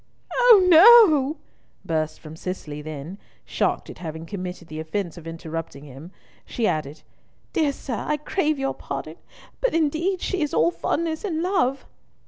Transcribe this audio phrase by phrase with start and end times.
[0.33, 1.37] "Oh no!"
[1.85, 6.09] burst from Cicely, then, shocked at having committed the offence of interrupting him,
[6.43, 7.03] she added,
[7.53, 9.17] "Dear sir, I crave your pardon,
[9.59, 11.85] but, indeed, she is all fondness and love."